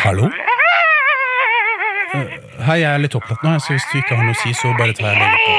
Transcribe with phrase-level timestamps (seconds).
[0.00, 0.24] Hallo?
[2.14, 2.26] Eh,
[2.64, 4.72] Hei, jeg er litt opptatt nå, så hvis du ikke har noe å si, så
[4.78, 5.52] bare tar jeg det på.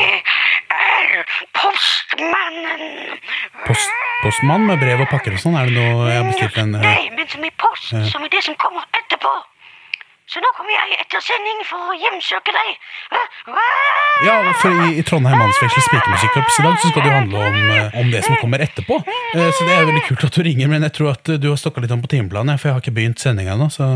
[1.59, 2.81] postmannen.
[3.67, 3.89] Post,
[4.23, 6.83] postmann med brev og pakker og sånn, er det noe jeg har bestilt en eh,
[6.85, 9.31] Nei, men som i post, som i det som kommer etterpå.
[10.31, 12.69] Så nå kommer jeg etter sending for å hjemsøke deg.
[14.23, 17.57] Ja, for i, i Trondheim Mannsfengsel Spikemusikkorps i dag så skal det jo handle om,
[17.75, 19.01] eh, om det som kommer etterpå.
[19.35, 21.83] Så det er veldig kult at du ringer, men jeg tror at du har stokka
[21.83, 23.91] litt om på timeplanen, for jeg har ikke begynt sendinga ennå, så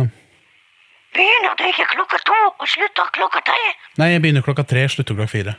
[1.16, 3.62] Begynner du ikke klokka to og slutter klokka tre?
[4.02, 5.54] Nei, jeg begynner klokka tre, slutter klokka fire.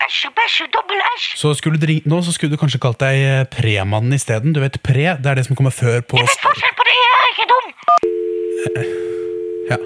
[0.00, 1.26] Æsj og bæsj og dobbel æsj.
[1.38, 4.50] Så skulle du ring, nå så skulle du kanskje kalt deg eh, Premannen isteden.
[4.56, 6.96] Du vet, pre, det er det som kommer før på Jeg vet forskjell på det,
[7.04, 7.66] jeg er ikke dum.
[9.70, 9.78] Ja.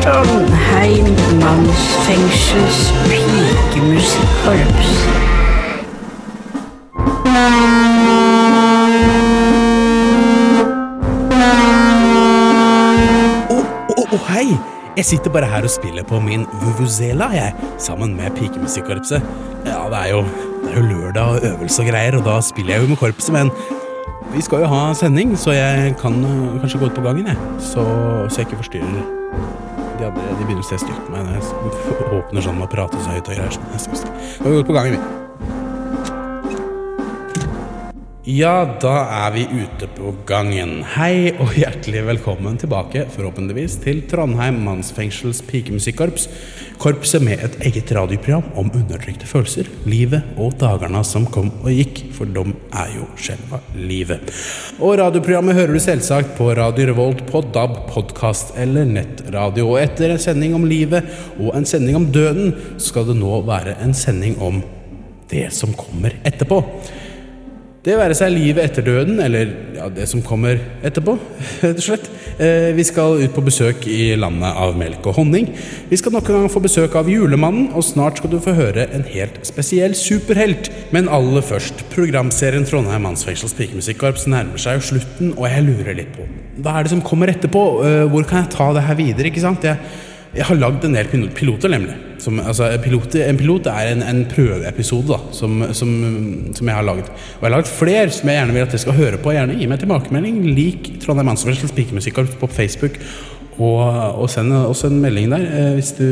[0.00, 4.92] Trondheim mannsfengsels pikemusikkorps.
[13.44, 13.58] Å,
[13.92, 14.56] å, å, hei!
[14.96, 19.20] Jeg sitter bare her og spiller på min vuvuzela, jeg, sammen med pikemusikkorpset.
[19.68, 20.24] Ja, det er jo,
[20.64, 23.36] det er jo lørdag og øvelse og greier, og da spiller jeg jo med korpset,
[23.36, 23.52] men
[24.32, 27.56] vi skal jo ha sending, så jeg kan øh, kanskje gå ut på gangen, jeg.
[27.60, 27.84] Så,
[28.30, 29.02] så jeg ikke forstyrrer
[30.00, 31.44] de hadde, De begynner å se stygt på meg når jeg
[32.20, 33.56] åpner sånn og prater så høyt og greier.
[33.56, 33.96] Sånn.
[34.00, 35.16] Skal vi gå på gangen, vi.
[38.30, 40.84] Ja, da er vi ute på gangen.
[40.94, 46.28] Hei og hjertelig velkommen tilbake, forhåpentligvis, til Trondheim mannsfengsels pikemusikkorps.
[46.80, 51.98] Korpset med et eget radioprogram om undertrykte følelser, livet og dagene som kom og gikk,
[52.16, 54.32] for de er jo selve livet.
[54.80, 59.66] Og radioprogrammet hører du selvsagt på Radio Revolt, på DAB, podkast eller nettradio.
[59.74, 61.04] Og etter en sending om livet
[61.36, 64.62] og en sending om døden, skal det nå være en sending om
[65.28, 66.62] det som kommer etterpå.
[67.80, 71.14] Det være seg livet etter døden, eller ja, det som kommer etterpå,
[71.62, 72.10] rett og slett.
[72.36, 75.48] Eh, vi skal ut på besøk i landet av melk og honning.
[75.88, 78.84] Vi skal nok en gang få besøk av julemannen, og snart skal du få høre
[78.92, 80.68] en helt spesiell superhelt.
[80.92, 86.12] Men aller først, programserien Trondheim Mannsfengsels pikemusikkorps nærmer seg jo slutten, og jeg lurer litt
[86.18, 86.28] på
[86.60, 87.60] hva er det som kommer etterpå?
[87.86, 89.30] Eh, hvor kan jeg ta det her videre?
[89.30, 89.64] ikke sant?
[89.64, 89.80] Jeg,
[90.30, 91.96] jeg har lagd en del piloter, nemlig.
[92.22, 95.90] Som, altså, pilot, en pilot er en, en prøveepisode da, som, som,
[96.54, 97.08] som jeg har lagd.
[97.10, 99.32] Og jeg har lagd flere som jeg gjerne vil at dere skal høre på.
[99.34, 100.38] Gjerne gi meg tilbakemelding.
[100.54, 103.00] Lik Trondheim Mannsfengsels pikemusikkorps på Facebook.
[103.58, 103.82] Og,
[104.22, 106.06] og send oss en melding der eh, hvis, du,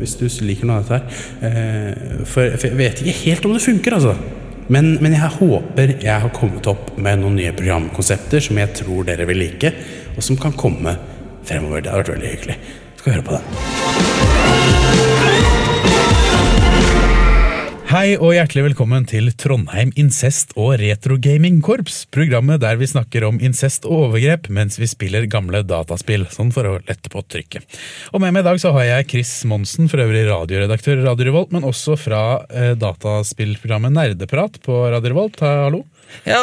[0.00, 1.28] hvis du liker noe av dette her.
[1.50, 4.16] Eh, for, for jeg vet ikke helt om det funker, altså.
[4.72, 9.06] Men, men jeg håper jeg har kommet opp med noen nye programkonsepter som jeg tror
[9.08, 9.76] dere vil like,
[10.16, 10.96] og som kan komme
[11.48, 11.84] fremover.
[11.84, 12.60] Det hadde vært veldig hyggelig.
[12.98, 13.44] Skal høre på den.
[17.88, 22.02] Hei og hjertelig velkommen til Trondheim incest- og retrogamingkorps.
[22.12, 26.26] Programmet der vi snakker om incest og overgrep mens vi spiller gamle dataspill.
[26.28, 27.64] Sånn for å lette på trykket.
[28.12, 31.30] Og med meg i dag så har jeg Chris Monsen, for øvrig radioredaktør i Radio
[31.30, 32.22] Revolt, men også fra
[32.52, 35.40] eh, dataspillprogrammet Nerdeprat på Radio Revolt.
[35.40, 35.86] Ha, hallo.
[36.28, 36.40] Ja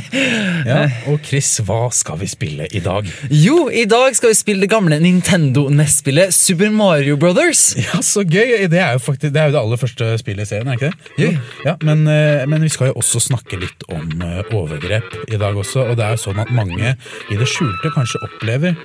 [0.70, 3.08] Ja, og Chris, hva skal vi spille i dag?
[3.30, 7.68] Jo, i dag skal vi spille det gamle Nintendo NES-spillet Super Mario Brothers.
[7.78, 8.66] Ja, så gøy!
[8.70, 10.90] Det er jo faktisk det, er jo det aller første spillet i serien, er ikke
[10.90, 11.14] det?
[11.22, 11.30] Jo.
[11.66, 15.56] Ja, men, eh, men vi skal jo også snakke litt om eh, overgrep i dag
[15.56, 15.86] også.
[15.90, 18.76] Og det er jo sånn at mange i det skjulte kanskje opplever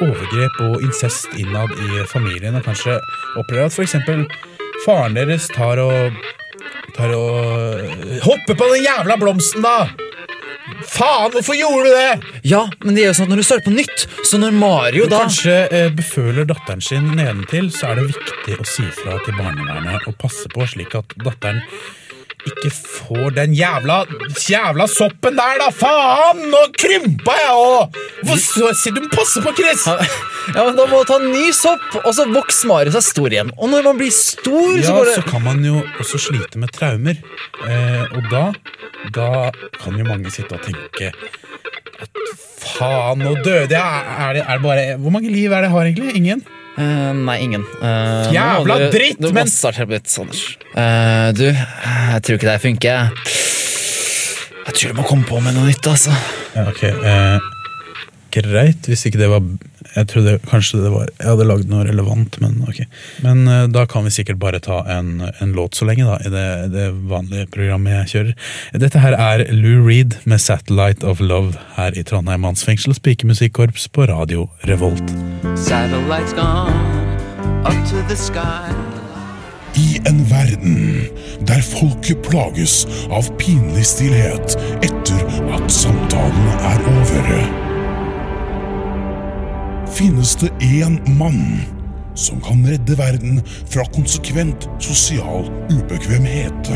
[0.00, 2.56] overgrep og incest innad i familien.
[2.58, 2.98] Og kanskje
[3.40, 3.96] opplever at f.eks.
[4.86, 6.16] faren deres tar og
[6.96, 9.90] tar og Hoppe på den jævla blomsten, da!
[10.86, 12.40] Faen, hvorfor gjorde du det?!
[12.46, 15.08] Ja, men det er jo sånn at når du starter på nytt, så når Mario
[15.10, 19.36] da Kanskje eh, beføler datteren sin nedentil, så er det viktig å si fra til
[19.38, 21.62] barnevernet og passe på slik at datteren
[22.48, 24.00] ikke får den jævla
[24.40, 25.68] jævla soppen der, da!
[25.74, 26.42] Faen!
[26.52, 28.00] Nå krympa jeg òg!
[28.40, 29.86] sier du må passe på, Chris!
[29.86, 33.52] Ja, men Da må du ta ny sopp, og så vokser Marius seg stor igjen.
[33.58, 36.60] Og når man blir stor, så går det Ja, så kan man jo også slite
[36.62, 37.20] med traumer.
[37.66, 38.44] Eh, og da
[39.14, 39.50] Da
[39.80, 41.12] kan jo mange sitte og tenke
[42.00, 42.20] at
[42.60, 44.16] faen, nå døde jeg!
[44.24, 46.16] Er det, er det bare Hvor mange liv er det jeg har, egentlig?
[46.16, 46.44] Ingen?
[46.80, 47.64] Eh, Nei, ingen.
[47.82, 49.52] Uh, Jævla du- dritt, Du men- litt.
[50.74, 53.10] Eh, du, jeg tror ikke det funker.
[54.66, 56.14] Jeg tror du må komme på med noe nytt, altså.
[56.54, 56.84] Ja, ok.
[58.34, 59.44] Greit, hvis ikke det var
[59.96, 62.82] Jeg trodde kanskje det var Jeg hadde lagd noe relevant, men ok.
[63.24, 66.32] Men uh, da kan vi sikkert bare ta en, en låt så lenge, da, i
[66.32, 68.52] det, det vanlige programmet jeg kjører.
[68.84, 74.06] Dette her er Lou Reed med 'Satellite of Love' her i Trondheim mannsfengsels pikemusikkorps på
[74.10, 75.10] radio Revolt.
[75.58, 77.00] Satellite's gone
[77.64, 78.72] up to the sky.
[79.74, 81.06] I en verden
[81.46, 85.24] der folket plages av pinlig stillhet etter
[85.54, 87.69] at samtalen er over,
[89.92, 91.60] finnes det én mann
[92.14, 93.40] som kan redde verden
[93.70, 96.70] fra konsekvent sosial ubekvemhet.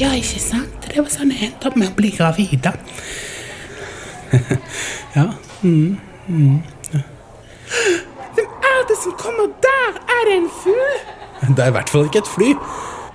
[0.00, 0.86] Ja, ikke sant?
[0.88, 2.60] Det var sånn jeg endte opp med å bli gravid.
[2.64, 2.72] da.
[5.16, 5.26] Ja.
[5.66, 6.62] Mm, mm,
[6.94, 7.00] ja.
[8.36, 9.98] Hvem er det som kommer der?
[10.16, 11.00] Er det en fugl?
[11.56, 12.52] Det er i hvert fall ikke et fly.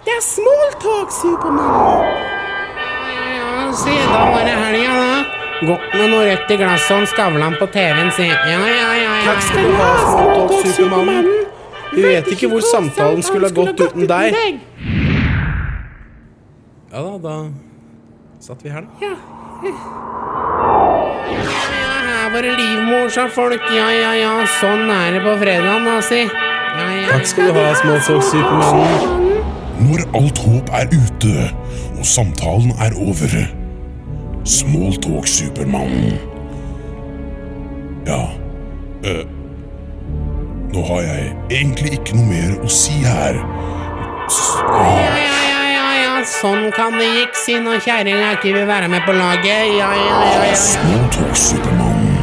[0.06, 2.06] Det er Smalltalk, Supermann.
[3.16, 5.25] Ja, se, da var det helga, da.
[5.66, 8.28] Godt med noe rødt i glasset og en Skavlan på TV-en, si.
[8.28, 8.92] Ja, ja, ja.
[9.02, 9.14] ja.
[9.26, 11.30] Takk skal du ha, Smalltalk Supermannen.
[11.96, 14.36] Vi vet ikke hvor samtalen skulle ha gått uten deg.
[16.92, 17.36] Ja da, da
[18.44, 18.92] satt vi her, da.
[19.02, 19.16] Ja,
[21.66, 23.62] her var det livmor, folk.
[23.74, 24.32] Ja, ja, ja.
[24.60, 26.26] Sånn er det på fredagen, da, si.
[26.30, 27.10] Ja, ja.
[27.16, 29.22] Takk skal du ha, Smalltalk Supermannen.
[29.86, 31.52] Når alt håp er ute
[31.96, 33.65] og samtalen er over.
[34.46, 36.20] Smalltalk Supermann.
[38.06, 38.30] Ja
[39.04, 39.26] eh,
[40.74, 43.40] Nå har jeg egentlig ikke noe mer å si her.
[44.30, 44.84] S Ja,
[45.18, 46.14] ja, ja, ja, ja.
[46.30, 49.72] Sånn kan det gikk, si når kjerringa ikke vil være med på laget.
[49.80, 50.46] Ja, ja, ja, ja.
[50.52, 50.62] ja.
[50.68, 52.18] Smalltalk-Supermannen.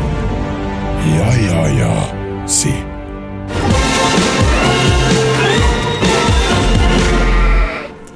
[1.16, 1.92] Ja, ja, ja.
[2.46, 2.74] Si.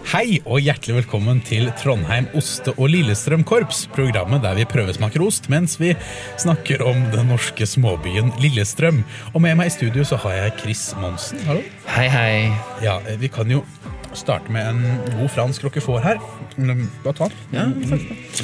[0.06, 5.48] Hei og hjertelig velkommen til Trondheim Oste- og Lillestrøm Korps, programmet der vi prøvesmaker ost
[5.50, 5.92] mens vi
[6.38, 9.00] snakker om den norske småbyen Lillestrøm.
[9.34, 11.42] Og med meg i studio så har jeg Chris Monsen.
[11.48, 11.64] Hallo.
[11.96, 12.52] Hei, hei.
[12.84, 13.64] Ja, Vi kan jo
[14.16, 16.22] starte med en god fransk roquefort her.
[16.56, 17.36] Mm, Bare ta den.
[17.52, 17.66] Ja,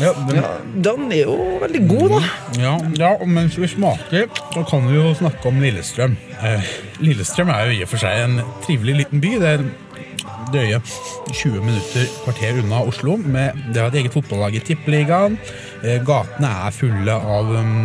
[0.02, 0.50] Ja, den, ja,
[0.90, 2.20] den er jo veldig god, da.
[2.60, 6.16] ja, ja, og mens vi smaker, så kan vi jo snakke om Lillestrøm.
[6.42, 6.60] Eh,
[7.00, 9.32] Lillestrøm er jo i og for seg en trivelig liten by.
[9.40, 9.64] Det er
[10.52, 10.80] drøye
[11.32, 13.16] 20 minutter, kvarter unna Oslo.
[13.16, 15.38] Med, det har et eget fotballag i Tippeligaen.
[15.82, 17.76] Eh, gatene er fulle av um,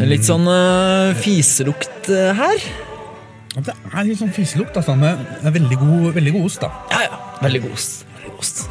[0.00, 2.68] Litt sånn uh, fiselukt eh, her.
[3.58, 6.62] Det er litt sånn fiselukt, altså, med er veldig god, veldig god ost.
[6.62, 6.70] da.
[6.94, 7.22] Ja, ja.
[7.42, 8.04] Veldig god ost.
[8.14, 8.62] Veldig god ost.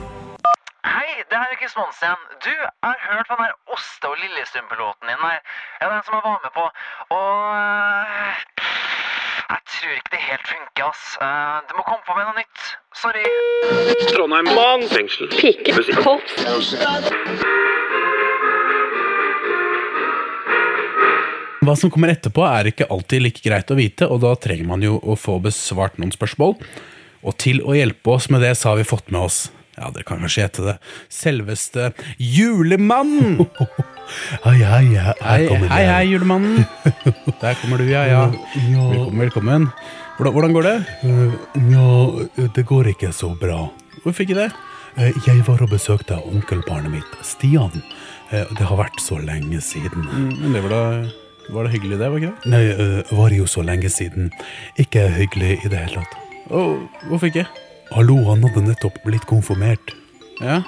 [0.88, 2.22] Hei, det her er Chris Monsen.
[2.46, 5.42] Du, jeg har hørt på den der Oste- og Lillestrøm-piloten din der.
[5.82, 6.66] Ja, den som jeg var med på.
[7.18, 7.36] Og
[9.78, 11.04] tror ikke det helt funker, ass.
[11.22, 12.64] Uh, du må komme på med noe nytt.
[12.98, 13.26] Sorry.
[14.12, 15.30] Trondheim mannsfengsel.
[21.68, 24.86] Hva som kommer etterpå, er ikke alltid like greit å vite, og da trenger man
[24.86, 26.56] jo å få besvart noen spørsmål.
[27.28, 29.48] Og til å hjelpe oss med det, så har vi fått med oss
[29.78, 30.76] ja, dere kan kanskje gjette det.
[31.14, 33.46] Selveste Julemannen!
[34.08, 36.64] Hei, hei, her Hei, kommer hei, hei, Julemannen.
[37.42, 38.06] Der kommer du, ja.
[38.08, 38.22] ja.
[38.56, 39.66] Velkommen, velkommen.
[40.18, 40.76] Hvordan, hvordan går det?
[41.04, 41.88] Nja,
[42.38, 43.66] Ja, det går ikke så bra.
[44.06, 44.48] Hvorfor ikke det?
[44.98, 47.84] Eh, Jeg var og besøkte onkelbarnet mitt, Stian.
[48.32, 50.08] Eh, Det har vært så lenge siden.
[50.40, 50.84] Men det var da
[51.54, 52.10] var det hyggelig, det?
[52.12, 52.52] var ikke det?
[52.52, 54.32] Nei, uh, var jo så lenge siden.
[54.80, 56.18] Ikke hyggelig i det hele tatt.
[56.52, 57.46] Oh, hvorfor ikke?
[57.92, 59.94] Hallo, han hadde nettopp blitt konfirmert.
[60.44, 60.62] Ja,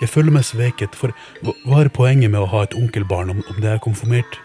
[0.00, 1.14] Jeg føler meg sveket, for
[1.64, 4.40] hva er poenget med å ha et onkelbarn om, om det er konfirmert?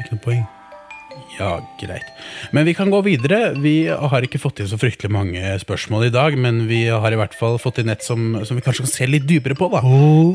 [0.00, 0.48] Ikke noe poeng.
[1.38, 2.04] Ja, greit.
[2.52, 3.54] Men vi kan gå videre.
[3.56, 7.16] Vi har ikke fått inn så fryktelig mange spørsmål i dag, men vi har i
[7.16, 9.70] hvert fall fått inn et som, som vi kanskje kan se litt dypere på.
[9.72, 9.80] da.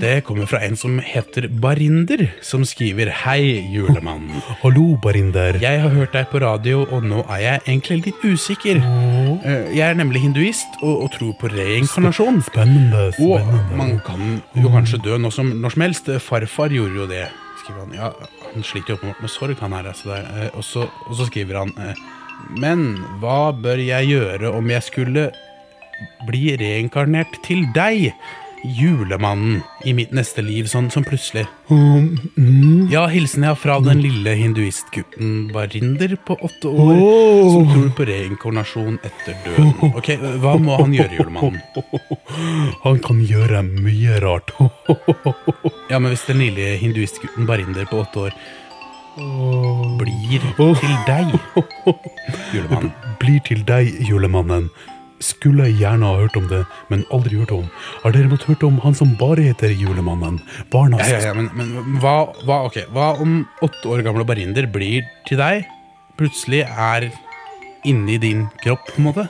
[0.01, 4.41] Det kommer fra en som heter Barinder, som skriver Hei, julemannen.
[4.63, 5.59] Hallo, Barinder.
[5.61, 8.81] Jeg har hørt deg på radio, og nå er jeg egentlig litt usikker.
[9.45, 12.41] Eh, Jeg er nemlig hinduist og, og tror på reinkarnasjon.
[12.49, 13.41] Spennende, Og
[13.77, 16.09] man kan jo kanskje dø når som, når som helst.
[16.25, 17.25] Farfar gjorde jo det.
[17.65, 17.93] Skriver han.
[17.97, 18.11] Ja,
[18.53, 19.87] han sliter jo opp med sorg, han her.
[19.89, 20.27] Altså der.
[20.45, 21.97] Eh, Og, så, og så skriver han eh,
[22.61, 22.85] Men
[23.23, 25.29] hva bør jeg gjøre om jeg skulle
[26.27, 28.11] bli reinkarnert til deg?
[28.75, 31.45] Julemannen i mitt neste liv, sånn som plutselig.
[32.91, 36.99] Ja, hilsen jeg fra den lille hinduistgutten Barinder på åtte år,
[37.53, 39.93] som tror på reinkarnasjon etter døden.
[39.95, 40.11] Ok,
[40.43, 41.61] Hva må han gjøre, julemannen?
[42.83, 44.53] Han kan gjøre mye rart.
[45.91, 48.37] Ja, men hvis den lille hinduistgutten Barinder på åtte år
[50.01, 51.29] blir til deg,
[52.51, 52.91] julemannen
[53.21, 54.67] Blir til deg, julemannen.
[55.23, 57.67] Skulle jeg gjerne ha hørt om det, men aldri hørt om.
[58.03, 60.41] Har dere måttet hørt om han som bare heter Julemannen?
[60.73, 64.67] Barna Ja, ja, ja, men, men hva, hva, ok, hva om åtte år gamle Barinder
[64.71, 65.69] blir til deg,
[66.19, 67.07] plutselig er
[67.85, 69.25] inni din kropp, på en måte?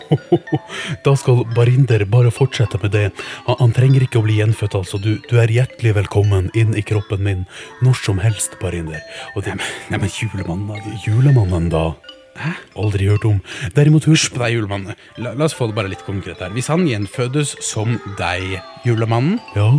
[1.05, 3.05] Da skal Barinder bare fortsette med det.
[3.45, 4.97] Han, han trenger ikke å bli gjenfødt, altså.
[5.01, 7.45] Du, du er hjertelig velkommen inn i kroppen min
[7.85, 9.03] når som helst, Barinder.
[9.35, 9.59] Og det,
[9.93, 10.99] Nei, men julemannen, da.
[11.05, 11.87] Julemannen, da?
[12.35, 12.51] Hæ?
[12.75, 13.37] Aldri hørt om.
[13.75, 14.95] Derimot husk På deg, julemannen.
[15.17, 16.51] La, la oss få det bare litt konkret her.
[16.55, 19.69] Hvis han gjenfødes som deg, julemannen, Ja,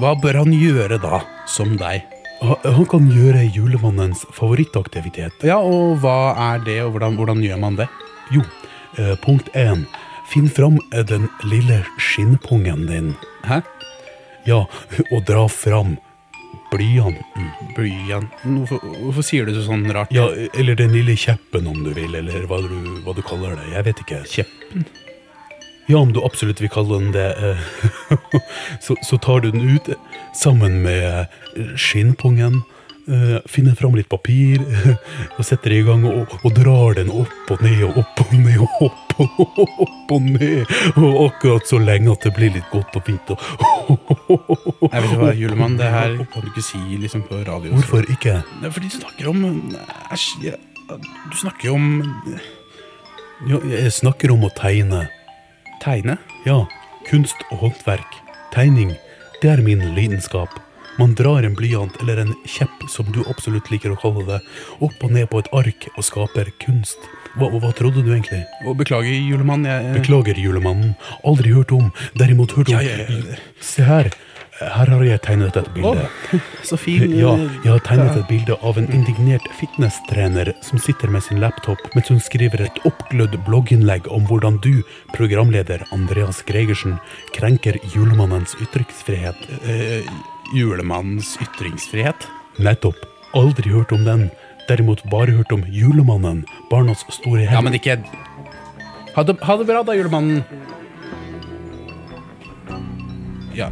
[0.00, 2.02] hva bør han gjøre da, som deg?
[2.42, 5.40] han kan gjøre julemannens favorittaktivitet.
[5.48, 7.86] Ja, og hva er det, og hvordan, hvordan gjør man det?
[8.34, 8.42] Jo,
[8.98, 9.86] eh, punkt én.
[10.28, 13.14] Finn fram eh, den lille skinnpungen din.
[13.48, 13.62] Hæ?
[14.46, 14.64] Ja,
[15.12, 15.96] og dra fram
[16.76, 17.48] blyanten.
[17.76, 18.60] Blyanten?
[18.60, 20.12] Hvorfor, hvorfor sier du det sånn rart?
[20.14, 23.72] Ja, eller den lille kjeppen om du vil, eller hva du, hva du kaller det.
[23.74, 24.22] Jeg vet ikke.
[24.30, 24.86] Kjeppen?
[25.86, 27.66] Ja, om du absolutt vil kalle den det, eh,
[28.84, 29.92] så, så tar du den ut
[30.34, 31.30] sammen med
[31.78, 32.62] skinnpungen.
[33.46, 34.58] Finner fram litt papir
[35.38, 38.56] og setter i gang og, og drar den opp og ned og opp og ned
[38.64, 40.72] og opp og opp og ned.
[40.98, 43.30] Og akkurat så lenge at det blir litt godt og fint.
[43.30, 43.38] Og
[44.90, 47.70] Jeg vet ikke hva, julemann, det her kan du ikke si liksom på radio.
[47.78, 48.40] Hvorfor ikke?
[48.60, 49.46] Det er fordi du snakker om
[50.12, 50.28] Æsj,
[51.30, 51.88] du snakker jo om
[53.46, 55.06] Ja, jeg snakker om å tegne.
[55.82, 56.18] tegne.
[56.46, 56.64] Ja,
[57.06, 58.18] kunst og håndverk.
[58.54, 58.94] Tegning,
[59.42, 60.50] det er min lidenskap.
[60.98, 64.40] Man drar en blyant eller en kjepp, som du absolutt liker å kalle det,
[64.80, 67.08] opp og ned på et ark og skaper kunst.
[67.36, 68.44] Hva, hva trodde du egentlig?
[68.64, 70.94] Og beklager, julemann, jeg Beklager, julemannen.
[71.28, 71.90] Aldri hørt om.
[72.16, 72.80] Derimot hørt om.
[72.80, 73.36] Ja, ja.
[73.60, 74.08] Se her.
[74.56, 76.06] Her har jeg tegnet et bilde.
[76.64, 77.12] Så fin.
[77.20, 77.34] Ja,
[77.64, 82.08] jeg har tegnet et bilde av en indignert fitnesstrener som sitter med sin laptop mens
[82.12, 84.80] hun skriver et oppglødd blogginnlegg om hvordan du,
[85.12, 86.96] programleder Andreas Gregersen,
[87.36, 89.44] krenker julemannens ytringsfrihet.
[89.68, 90.08] Eh,
[90.54, 92.28] julemannens ytringsfrihet.
[92.62, 92.98] Nettopp.
[93.36, 94.28] Aldri hørt om den.
[94.68, 98.00] Derimot bare hørt om julemannen, barnas store Ja, men ikke
[99.14, 100.42] Ha det, ha det bra, da, julemannen.
[103.56, 103.70] Ja.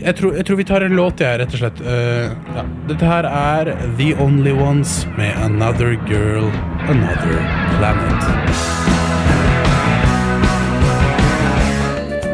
[0.00, 1.84] Jeg, tror, jeg tror vi tar en låt, jeg, rett og slett.
[1.84, 2.64] Uh, ja.
[2.88, 6.48] Dette her er The Only Ones med Another Girl,
[6.88, 7.40] Another
[7.76, 8.93] Planet.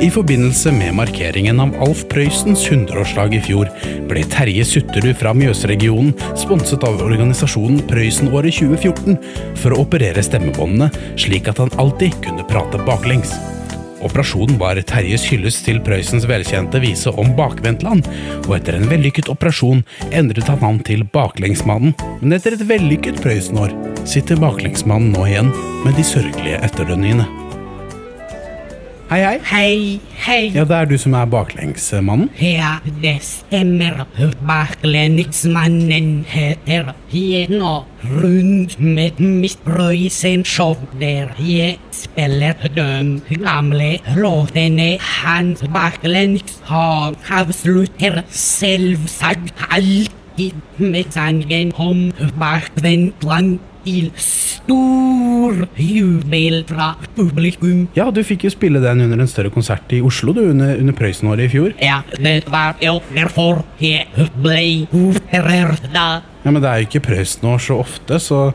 [0.01, 3.69] I forbindelse med markeringen av Alf Prøysens 100-årslag i fjor,
[4.09, 9.19] ble Terje Sutterud fra Mjøsregionen sponset av organisasjonen Prøysenåret 2014
[9.61, 10.89] for å operere stemmebåndene,
[11.21, 13.35] slik at han alltid kunne prate baklengs.
[14.01, 18.09] Operasjonen var Terjes hyllest til Prøysens velkjente vise om Bakvendtland,
[18.47, 21.93] og etter en vellykket operasjon endret han navn til Baklengsmannen.
[22.23, 23.77] Men etter et vellykket Prøysenår
[24.09, 25.53] sitter Baklengsmannen nå igjen
[25.85, 27.40] med de sørgelige etterdønningene.
[29.11, 29.39] Hei, hei.
[29.43, 30.51] Hei, hei.
[30.55, 32.29] Ja, det er du som er baklengsmannen?
[32.39, 34.05] Ja, det stemmer.
[34.47, 37.73] Baklendingsmannen heter jeg nå
[38.07, 46.61] rundt med mitt Prøysen-show der jeg spiller de gamle låtene hans baklengs.
[46.71, 57.87] Han avslutter selvsagt alltid med sangen om Bakvendtland til stor jubel fra publikum.
[57.97, 60.97] Ja, du fikk jo spille den under en større konsert i Oslo du, under, under
[60.97, 61.75] Prøysenåret i fjor.
[61.83, 64.07] Ja, det var jo derfor jeg
[64.43, 66.23] ble operert da.
[66.45, 68.51] Ja, Men det er jo ikke Prøysenår så ofte, så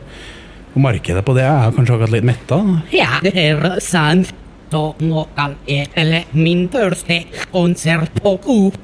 [0.76, 2.60] markedet på det er kanskje akkurat litt metta.
[2.94, 4.34] Ja, det er sant.
[4.66, 7.20] Så nå kan jeg spille min første
[7.52, 8.74] konsert på Coop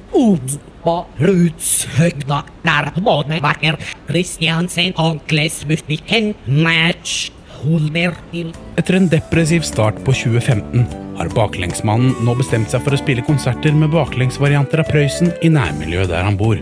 [3.03, 3.77] Både Baker
[4.09, 7.31] Christiansen og Klesbutikken Match
[7.63, 8.51] holder til.
[8.79, 10.83] Etter en depressiv start på 2015
[11.17, 16.11] har Baklengsmannen nå bestemt seg for å spille konserter med baklengsvarianter av Prøysen i nærmiljøet
[16.11, 16.59] der han bor.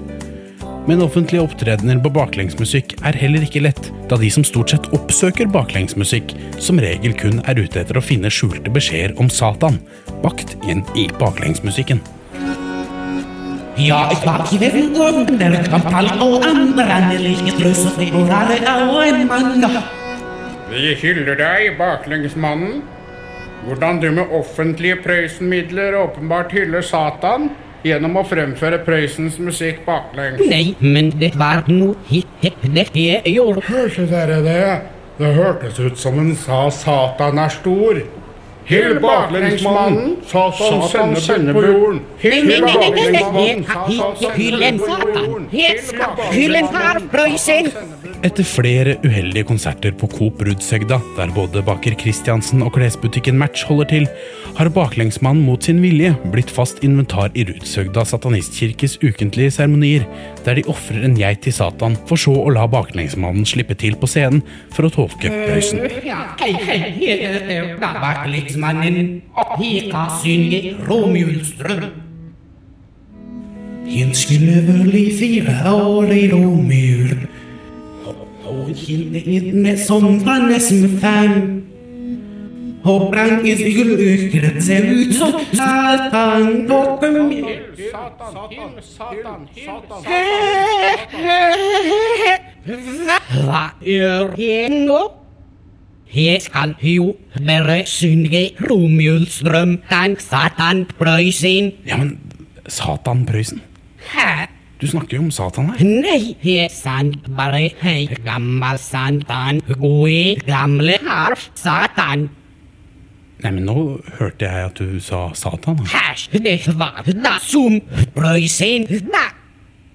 [0.90, 5.50] Men offentlige opptredener på baklengsmusikk er heller ikke lett, da de som stort sett oppsøker
[5.54, 9.78] baklengsmusikk, som regel kun er ute etter å finne skjulte beskjeder om Satan,
[10.26, 12.02] bakt inn i baklengsmusikken.
[13.78, 18.58] Ja, ich mag hier unten, der Kampal og andre annerlige trusser og rare
[18.90, 19.78] også en mann.
[20.72, 22.82] Vi hyller deg, baklengsmannen.
[23.66, 27.52] Hvordan du med offentlige Prøysen-midler åpenbart hyller Satan
[27.86, 30.42] gjennom å fremføre Prøysens musikk baklengs.
[30.50, 33.64] Nei, men det var noe hit det jeg gjorde.
[33.70, 34.66] Hørte dere det?
[35.22, 38.02] Det hørtes ut som hun sa Satan er stor.
[38.66, 42.02] Hyll baklengsmannen, Satan sender på jorden.
[42.24, 45.28] Nei, baklengsmannen, sa Satan en sender på jorden.
[45.28, 45.50] jorden.
[45.52, 47.72] Jeg skal hylle en Prøysen.
[48.22, 53.88] Etter flere uheldige konserter på Coop Rudshøgda, der både baker Christiansen og klesbutikken Match holder
[53.90, 54.06] til,
[54.60, 60.06] har Baklengsmannen mot sin vilje blitt fast inventar i Rudshøgda satanistkirkes ukentlige seremonier,
[60.46, 64.12] der de ofrer en geit til Satan, for så å la Baklengsmannen slippe til på
[64.12, 65.82] scenen for å tolke Prøysen.
[66.06, 71.90] Ja, hei, hei, jeg heter Baklengsmannen, og jeg kan synge Romjulsdrøm.
[73.92, 74.62] Jeg skulle
[74.94, 77.21] i fire år i romjul.
[78.76, 81.36] Kilden som vannes med fem.
[82.84, 87.04] Og brankens ulykker ser ut som Satan og
[87.92, 90.02] Satan, Satan, Satan
[93.46, 95.02] Hva gjør jeg nå?
[96.12, 101.72] Jeg skal jo bare synge Romjulsdrøm, den Satan Prøysen.
[101.88, 102.20] Ja, men
[102.68, 103.62] Satan Prøysen?
[104.12, 104.51] Hæ?
[104.82, 105.82] Du snakker jo om Satan her.
[105.86, 112.24] Nei, jeg sant bare hei, gammel Satan, gode gamle harf, Satan.
[113.42, 113.76] Nei, men nå
[114.20, 115.80] hørte jeg at du sa Satan.
[115.90, 117.78] Hæsj, det var da som
[118.16, 118.88] Prøysen.
[119.10, 119.28] da.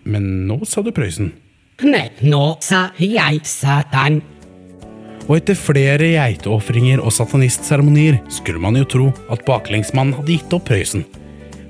[0.06, 1.32] Men nå sa du Prøysen.
[1.82, 4.22] nei, nå sa jeg Satan.
[5.26, 10.68] Og etter flere geiteofringer og satanistseremonier skulle man jo tro at baklengsmannen hadde gitt opp
[10.70, 11.02] Prøysen.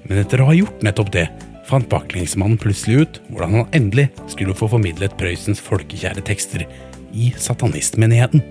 [0.06, 1.24] Men etter å ha gjort nettopp det,
[1.66, 6.66] fant baklengsmannen plutselig ut hvordan han endelig skulle få formidlet Prøysens folkekjære tekster
[7.16, 8.44] i satanistmenigheten.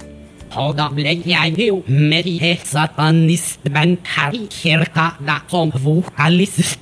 [0.55, 6.79] Og da ble jeg jo med i satanistband her i kirka da som vokalist.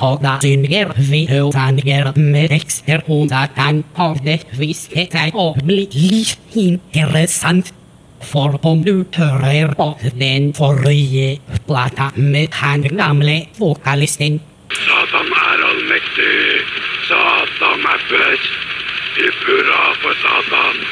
[0.00, 5.88] Og da synger vi sanger med tekster om Satan, og det viste seg å bli
[5.92, 7.74] litt interessant.
[8.20, 14.38] For om du hører på den forrige plata med han gamle vokalisten
[14.78, 16.64] Satan er allmektig.
[17.08, 18.52] Satan er best.
[19.16, 20.84] Hipp hurra for Satan.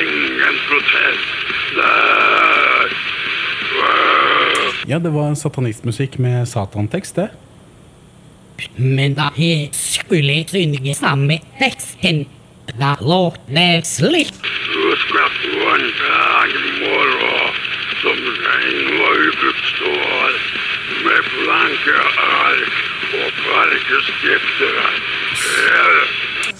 [0.00, 1.26] Ingen protest.
[1.76, 2.86] Nei.
[3.76, 4.72] Wow.
[4.86, 7.28] Ja, det var satanistmusikk med satantekst, det.
[8.76, 12.24] Men da jeg skulle synge samme teksten,
[12.78, 14.32] da låt det slik.
[14.72, 17.60] Du skal få en dag i morgen
[18.00, 20.40] som regn og ubuktstår,
[21.04, 22.85] med blanke ark.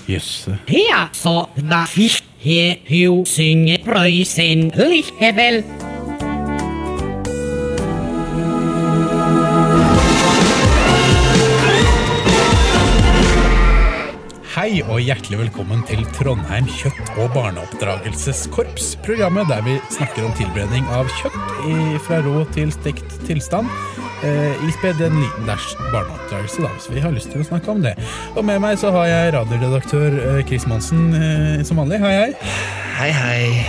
[0.06, 0.58] Jøsse.
[0.70, 5.64] Ja, så da fikk jeg jo synge Prøysen likevel.
[14.56, 18.94] Hei og hjertelig velkommen til Trondheim kjøtt- og barneoppdragelseskorps.
[19.04, 23.68] Programmet der vi snakker om tilberedning av kjøtt i, fra rå til stekt tilstand.
[24.24, 27.82] Eh, ispedd en liten dæsj barneoppdragelse, da, hvis vi har lyst til å snakke om
[27.84, 27.92] det.
[28.34, 32.00] Og med meg så har jeg radioredaktør eh, Chris Monsen eh, som vanlig.
[32.00, 32.30] Hei, hei.
[32.96, 33.66] Hei, hei.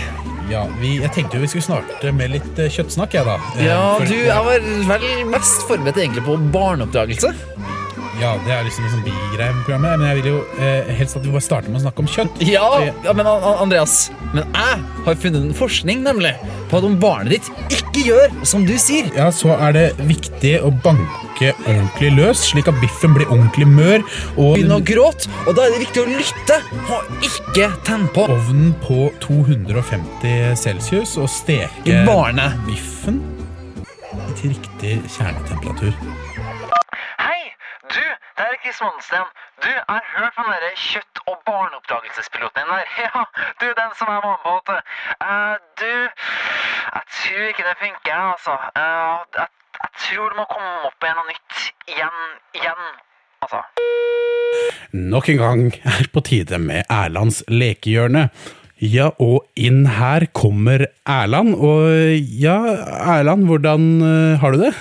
[0.48, 3.36] Ja, vi, Jeg tenkte jo vi skulle starte med litt eh, kjøttsnakk, jeg, da.
[3.58, 7.34] Eh, Ja, for- du, jeg var vel mest forberedt egentlig på barneoppdragelse.
[8.18, 11.18] Ja, det er liksom en sånn bigreie med programmet, men jeg vil jo eh, helst
[11.20, 12.40] at vi bare starter med å snakke om kjøtt.
[12.56, 12.66] Ja,
[13.06, 13.98] ja, men An- An- Andreas,
[14.34, 16.32] men jeg har funnet en forskning nemlig
[16.72, 20.56] på at om barnet ditt ikke gjør som du sier Ja, så er det viktig
[20.66, 24.02] å banke ordentlig løs, slik at biffen blir ordentlig mør.
[24.36, 26.58] Og begynne å gråte, og da er det viktig å lytte
[26.98, 32.58] og ikke tenne på ovnen på 250 celsius og steke barnet.
[32.66, 33.22] biffen
[34.38, 35.94] til riktig kjernetemperatur.
[38.68, 39.28] Du, er Chris Monsten.
[39.64, 42.88] Du, jeg har hørt på den der kjøtt- og barneoppdragelsespiloten din der.
[43.06, 43.22] Ja,
[43.60, 44.74] du, den som jeg var med på.
[44.76, 44.84] vet
[45.80, 45.84] du.
[45.84, 45.94] Du,
[46.96, 48.54] jeg tror ikke det funker, altså.
[48.82, 49.48] Uh, jeg,
[49.84, 51.56] jeg tror det må komme opp med noe nytt
[51.94, 52.18] igjen,
[52.60, 52.84] igjen,
[53.46, 53.62] altså.
[55.16, 55.62] Nok en gang
[55.96, 58.26] er på tide med Erlands lekehjørne.
[58.96, 61.56] Ja, og inn her kommer Erland.
[61.56, 61.88] Og
[62.44, 62.58] ja,
[63.16, 64.74] Erland, hvordan eh, har du det?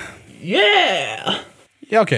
[0.42, 1.38] Yeah!
[1.87, 2.16] Ja, ok.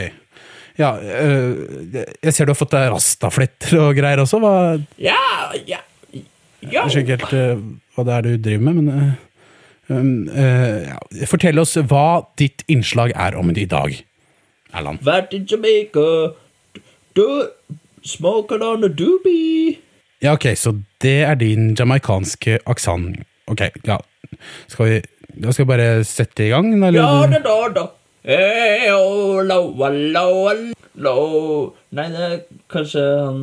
[0.78, 4.38] Ja, eh, jeg ser du har fått deg rastafletter og greier også.
[4.42, 4.52] Hva,
[5.02, 5.18] Ja,
[5.66, 5.80] ja,
[6.12, 6.22] ja.
[6.62, 7.64] jeg skjønner ikke helt eh,
[7.96, 9.10] hva det er du driver med, men eh,
[9.90, 11.26] um, eh, ja.
[11.30, 12.06] Fortell oss hva
[12.38, 13.98] ditt innslag er om i dag,
[14.70, 15.02] Erland.
[15.06, 16.06] Vært i Jamaica,
[17.18, 17.28] do,
[18.06, 19.78] smoking on a doobie.
[20.22, 23.22] Ja, ok, så det er din jamaicanske aksent.
[23.50, 23.98] Ok, ja.
[24.68, 24.98] Skal vi
[25.38, 26.98] Da skal vi bare sette i gang, eller?
[26.98, 27.82] Ja da da da.
[28.28, 29.72] Hey, oh, lo,
[30.94, 31.74] lo.
[31.96, 33.38] Nei, det er kanskje han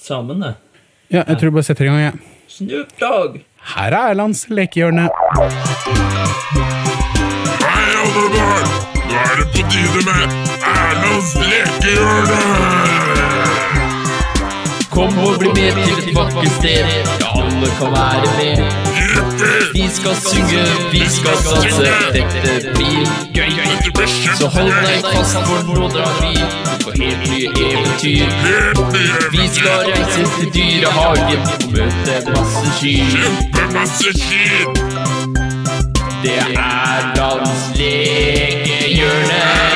[0.00, 0.54] samen, det.
[1.12, 2.14] Ja, jeg tror vi bare setter i gang, jeg.
[2.48, 3.36] Snoop Dogg.
[3.74, 5.10] Her er Erlands lekehjørne.
[7.66, 8.72] Hei, alle barn!
[9.10, 10.24] Nå er det på tide med
[10.72, 12.40] Erlands lekehjørne!
[14.88, 16.88] Kom og bli med til et vakkert sted.
[17.20, 18.89] Ja, alle kan være med.
[19.72, 21.86] Vi skal synge, vi skal danse.
[22.12, 23.50] Dette blir gøy.
[24.38, 28.28] Så hold deg fast, for nå drar vi ut på helt nye eventyr.
[29.32, 34.64] Vi skal reise til dyrehagen og møte masse kyr.
[36.22, 39.69] Det er dans lekehjørne.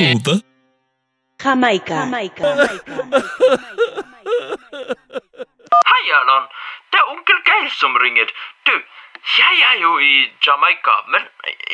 [0.00, 0.42] Metode.
[1.44, 1.98] Jamaica.
[5.90, 6.46] Hei, Erland.
[6.92, 8.28] Det er onkel Geir som ringer.
[8.66, 8.74] Du,
[9.38, 10.14] jeg er jo i
[10.46, 11.22] Jamaica, men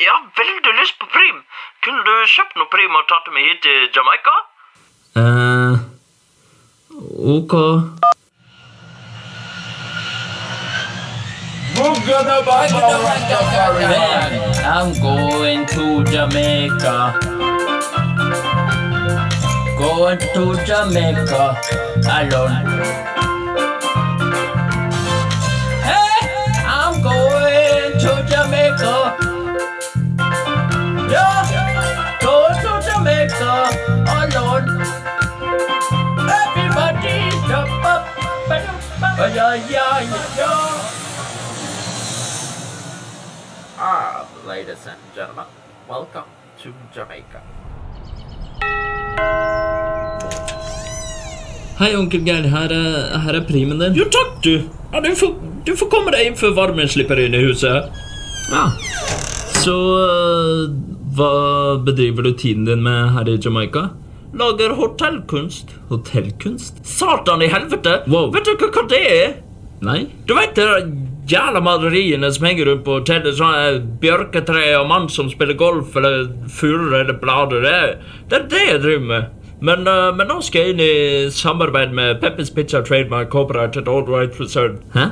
[0.03, 1.37] jeg har veldig lyst på prim.
[1.83, 4.35] Kunne du kjøpt noe prim og tatt det med hit til Jamaica?
[5.21, 5.73] Eh,
[7.35, 7.53] ok.
[14.67, 17.36] I'm going to Jamaica.
[19.77, 21.61] Going to Jamaica
[22.09, 22.65] alone.
[25.85, 26.17] Hey,
[26.65, 29.17] I'm going to Jamaica.
[32.21, 33.53] To Jamaica
[34.17, 34.67] alone.
[36.25, 37.15] Everybody
[37.47, 38.03] jump up,
[39.35, 40.01] yeah, yeah,
[40.37, 40.77] yeah.
[43.77, 45.45] Ah, ladies and gentlemen,
[45.87, 46.25] welcome
[46.61, 47.41] to Jamaica.
[51.77, 52.47] Hei, onkel Geir.
[52.49, 53.93] Her er, her er primen din.
[53.93, 54.55] Jo, takk, du.
[54.89, 55.35] Ja, du, får,
[55.67, 57.91] du får komme deg inn før varmen slipper inn i huset.
[58.49, 58.63] Ja.
[59.61, 60.63] Så øh,
[61.19, 61.29] hva
[61.85, 63.91] bedriver du tiden din med her i Jamaica?
[64.37, 65.75] Lager hotellkunst.
[65.91, 66.81] Hotellkunst?
[66.81, 67.99] Satan i helvete!
[68.09, 68.31] Wow.
[68.33, 69.37] Vet du hva, det er?
[69.85, 70.07] Nei.
[70.25, 70.65] Du vet det
[71.29, 73.37] jævla maleriene som henger rundt på hotellet?
[73.37, 77.61] Sånne bjørketre og mann som spiller golf, eller fugler eller blader.
[77.61, 77.79] Det,
[78.31, 79.33] det er det jeg driver med.
[79.61, 84.03] Men, øh, men nå skal jeg inn i samarbeid med Peppers Pizza Trademark Corporate All
[84.05, 84.77] Right Reserved.
[84.93, 85.07] Hæ?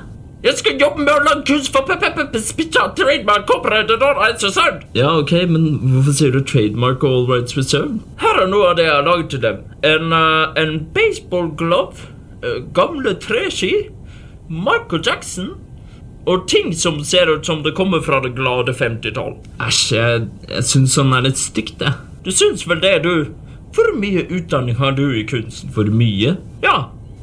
[0.46, 4.14] Jeg skal jobbe med å lage kurs for Pe- Pe- Peppers Pizza Trademark Corporate All
[4.20, 4.84] Right Reserved.
[4.96, 7.96] Ja, ok, men hvorfor sier du Trademark All Rights Reserved?
[8.22, 9.64] Her er noe av det jeg har laget til dem.
[9.84, 12.06] En, uh, en baseball glove,
[12.44, 13.72] øh, gamle treski,
[14.50, 15.50] Michael Jackson
[16.28, 19.34] og ting som ser ut som det kommer fra det glade 50-tall.
[19.66, 21.96] Æsj, jeg, jeg syns sånn er litt stygt, det.
[22.26, 23.26] Du syns vel det, du?
[23.76, 25.72] Hvor mye utdanning har du i kunsten?
[25.76, 26.38] For mye?
[26.64, 26.76] Ja.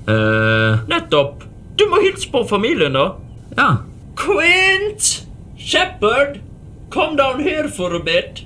[0.09, 1.45] eh nettopp.
[1.79, 3.13] Du må hilse på familien, da.
[3.57, 3.69] Ja.
[4.17, 5.27] Quint!
[5.57, 6.41] Shepherd!
[6.91, 8.43] Come down here for a bit.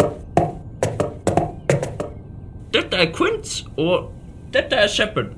[2.72, 4.12] Dette er Quint, og
[4.54, 5.32] dette er Shepherd.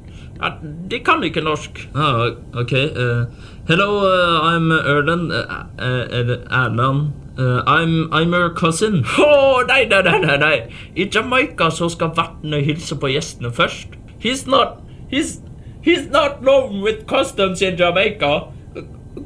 [0.90, 1.80] De kan ikke norsk.
[1.94, 2.72] Ah, ok.
[2.94, 3.24] Uh,
[3.68, 5.32] hello, uh, I'm Erland.
[5.32, 7.08] Uh, uh, Erland.
[7.38, 9.04] Uh, I'm, I'm your cousin.
[9.22, 10.56] Å, nei, nei, nei, nei, nei.
[10.98, 13.94] I Jamaica så skal vertene hilse på gjestene først.
[14.18, 14.80] He's not,
[15.12, 15.38] he's,
[15.80, 18.48] he's not known with customs in Jamaica.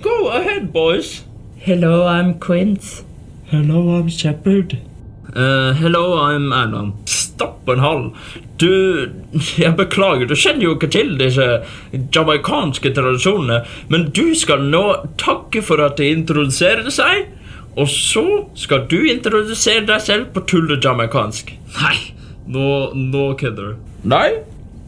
[0.05, 1.23] Go ahead, boys.
[1.57, 3.03] Hello, I'm Quint.
[3.49, 4.79] Hello, I'm Shepherd.
[5.35, 6.93] Uh, hello, I'm Alan.
[7.07, 8.11] Stopp en hal.
[8.61, 8.69] Du,
[9.63, 11.47] jeg beklager, du kjenner jo ikke til disse
[12.13, 14.83] jamaikanske tradisjonene, men du skal nå
[15.17, 17.31] takke for at de introduserer seg,
[17.77, 18.25] og så
[18.59, 21.55] skal du introdusere deg selv på tulle-jamaikansk.
[21.79, 21.97] Nei,
[22.53, 23.93] nå, nå kødder du.
[24.13, 24.29] Nei?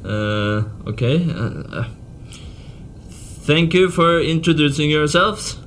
[0.05, 1.03] Uh, ok.
[1.03, 1.85] Uh.
[3.47, 5.59] Thank you for introducing yourselves.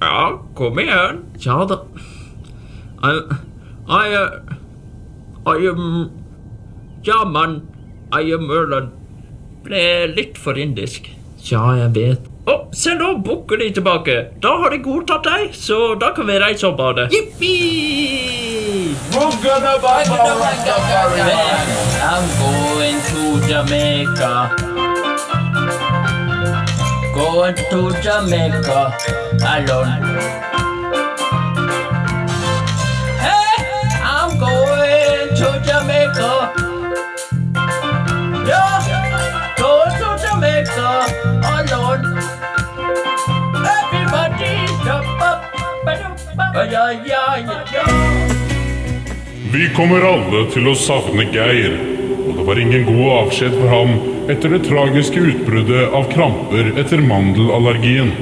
[0.00, 1.22] Ja, kom igjen.
[1.44, 1.82] Ja da.
[3.02, 3.12] I,
[3.88, 6.10] I, uh, I am
[7.04, 7.62] Ja, mann.
[8.12, 8.92] I am Erland.
[9.64, 11.08] Ble litt for indisk.
[11.50, 12.31] Ja, jeg vet.
[12.42, 14.14] Å, se nå bukker de tilbake.
[14.42, 17.06] Da har de godtatt deg, så da kan vi reise og bade.
[17.14, 17.52] Jippi!
[22.02, 24.32] I'm going to Jamaica.
[27.14, 28.80] Going to Jamaica
[29.46, 30.41] alone.
[49.52, 51.78] Vi kommer alle til å savne Geir,
[52.26, 53.94] og det var ingen god avskjed for ham
[54.32, 58.12] etter det tragiske utbruddet av kramper etter mandelallergien.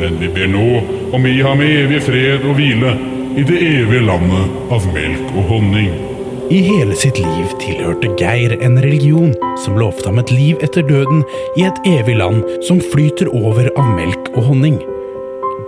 [0.00, 0.64] Men vi ber nå
[1.12, 2.96] om å gi ham evig fred og hvile
[3.36, 5.92] i det evige landet av melk og honning.
[6.48, 11.26] I hele sitt liv tilhørte Geir en religion som lovte ham et liv etter døden
[11.60, 14.84] i et evig land som flyter over av melk og honning.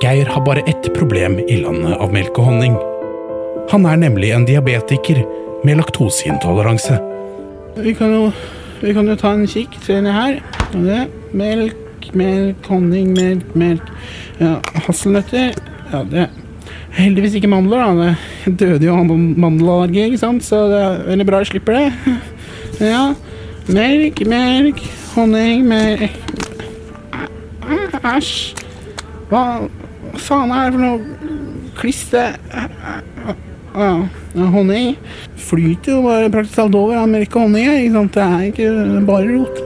[0.03, 2.79] Geir har bare ett problem i landet av melk og honning.
[3.73, 5.23] Han er nemlig en diabetiker
[5.67, 6.99] med laktoseintoleranse.
[7.79, 8.33] Vi kan jo,
[8.81, 9.79] vi kan jo ta en kikk.
[9.85, 10.43] Se ned her.
[10.73, 11.05] Det.
[11.37, 13.95] Melk, melk, honning, melk, melk.
[14.39, 15.57] Ja, Hasselnøtter.
[15.93, 16.29] Ja, det
[16.99, 18.13] heldigvis ikke mandler, da.
[18.45, 20.45] Det døde jo av mandelallergi, ikke sant?
[20.47, 21.89] så det er veldig bra jeg slipper det.
[22.79, 23.09] Ja.
[23.75, 24.79] Melk, melk,
[25.17, 26.15] honning, melk
[28.07, 28.55] Æsj.
[29.29, 29.43] Hva
[30.22, 30.98] faen er det for noe
[31.78, 32.38] klister?
[33.78, 33.92] ja,
[34.52, 34.96] honning
[35.48, 37.68] flyter jo bare praktisk talt over Han merker honning.
[37.68, 38.16] Ikke sant?
[38.16, 39.61] Det er ikke bare rot.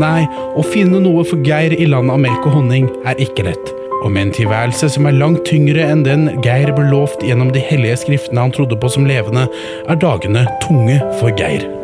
[0.00, 0.24] Nei,
[0.58, 3.72] å finne noe for Geir i landet av melk og honning er ikke lett.
[4.02, 7.62] Og med en tilværelse som er langt tyngre enn den Geir ble lovt gjennom de
[7.62, 9.46] hellige skriftene han trodde på som levende,
[9.88, 11.83] er dagene tunge for Geir.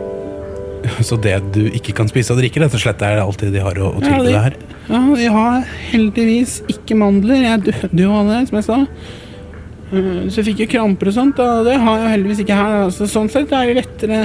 [1.08, 3.78] Så det du ikke kan spise og drikke, rett og slett er alltid de har
[3.80, 4.58] å, å tilby de- deg her?
[4.90, 7.42] Ja, de har heldigvis ikke mandler.
[7.44, 8.78] Jeg døde jo av det, som jeg sa.
[9.92, 12.76] Eh, Så jeg fikk jo kramper og sånt, og det har jeg heldigvis ikke her.
[12.86, 14.20] Altså, sånn sett er det lettere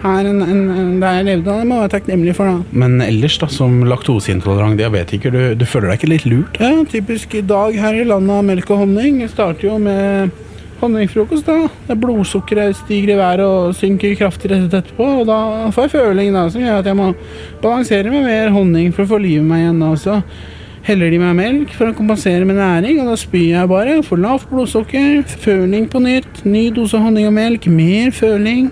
[0.00, 1.54] her enn en, en der jeg levde.
[1.60, 2.78] Det må jeg være takknemlig for, da.
[2.84, 6.60] Men ellers, da, som laktoseintolerant diabetiker, du, du føler deg ikke litt lurt?
[6.62, 9.20] Ja, typisk dag her i landet av melk og honning.
[9.26, 10.30] Jeg starter jo med
[10.80, 11.68] honningfrokost, da.
[11.88, 15.08] Det blodsukkeret stiger i været og synker kraftig rett etterpå.
[15.22, 15.40] Og da
[15.74, 17.10] får jeg føling, da, som gjør at jeg må
[17.62, 19.82] balansere med mer honning for å få livet meg igjen.
[19.84, 20.20] da, så
[20.86, 23.98] heller de meg melk for å kompensere med næring, og da spyr jeg bare.
[24.06, 28.70] Får lavt blodsukker, føling på nytt, ny dose honning og melk, mer føling.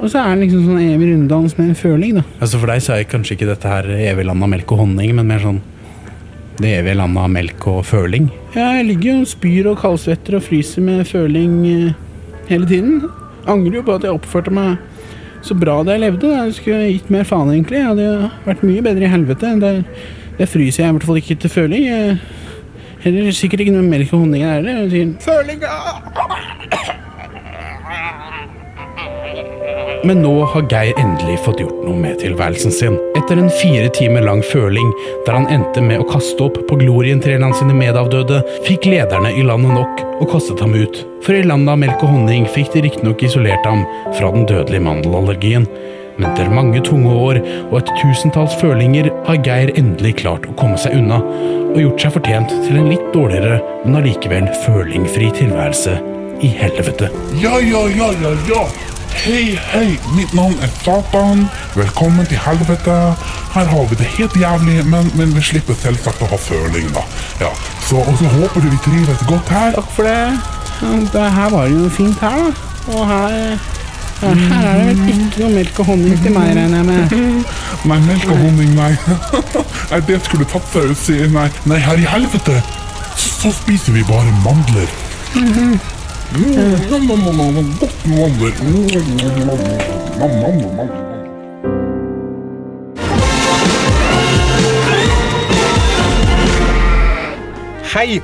[0.00, 2.24] Og så er det liksom sånn evig runddans med føling, da.
[2.40, 5.12] Altså For deg så er kanskje ikke dette her evig land av melk og honning,
[5.16, 5.60] men mer sånn
[6.60, 8.28] det evige landet av melk og føling.
[8.50, 11.92] Jeg ligger og spyr og kaldsvetter og fryser med føling eh,
[12.48, 13.04] hele tiden.
[13.46, 14.80] Angrer jo på at jeg oppførte meg
[15.46, 16.26] så bra da jeg levde.
[16.26, 16.44] da.
[16.48, 17.78] Jeg skulle gitt mer faen, egentlig.
[17.78, 19.52] Jeg hadde jo vært mye bedre i helvete.
[19.62, 19.82] Der,
[20.38, 21.86] der fryser jeg i hvert fall ikke til føling.
[23.00, 25.14] Heller sikkert ikke noe melk og honning her heller.
[25.24, 25.62] Føling,
[30.04, 32.96] Men nå har Geir endelig fått gjort noe med tilværelsen sin.
[33.18, 34.88] Etter en fire timer lang føling,
[35.26, 39.34] der han endte med å kaste opp på glorien til en sine medavdøde, fikk lederne
[39.36, 41.02] i landet nok og kastet ham ut.
[41.26, 43.84] For i landet av melk og honning fikk de riktignok isolert ham
[44.16, 45.66] fra den dødelige mandelallergien.
[46.16, 50.80] Men etter mange tunge år og et tusentalls følinger har Geir endelig klart å komme
[50.80, 51.20] seg unna,
[51.70, 55.98] og gjort seg fortjent til en litt dårligere, men allikevel følingfri tilværelse
[56.40, 57.12] i helvete.
[57.40, 58.64] Ja, ja, ja, ja, ja.
[59.12, 61.48] Hei, hei, mitt navn er Satan.
[61.74, 62.94] Velkommen til helvete.
[63.54, 67.02] Her har vi det helt jævlig, men, men vi slipper selvsagt å ha føling, da.
[67.42, 67.50] Ja,
[67.88, 69.76] så, og så håper du vi trives godt her.
[69.76, 71.02] Takk for det.
[71.12, 72.70] Det her var jo fint her, da.
[72.94, 73.36] Og her,
[74.22, 77.54] ja, her er det vel ikke noe melk og honning til meg, regner jeg med.
[77.90, 78.90] Nei, melk og honning, nei.
[79.92, 81.48] nei, det skulle tatt seg ut, sier nei.
[81.68, 82.60] Nei, her i helvete,
[83.20, 85.00] så spiser vi bare mandler.
[85.36, 85.78] Mm, nom,
[86.30, 86.44] Hei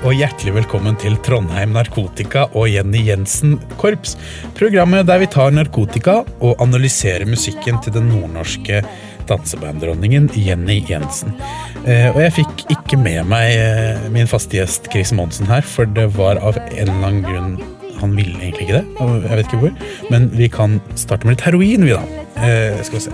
[0.06, 4.14] og hjertelig velkommen til Trondheim Narkotika og Jenny Jensen Korps.
[4.54, 8.84] Programmet der vi tar narkotika og analyserer musikken til den nordnorske
[9.26, 11.34] dansebanddronningen Jenny Jensen.
[11.82, 15.90] Eh, og jeg fikk ikke med meg eh, min faste gjest Chris Monsen her, for
[15.90, 17.58] det var av en eller annen grunn
[18.00, 18.84] han ville egentlig ikke det.
[19.00, 19.72] og jeg vet ikke hvor.
[20.10, 22.02] Men vi kan starte med litt heroin, vi, da.
[22.36, 23.10] Eh, skal vi se.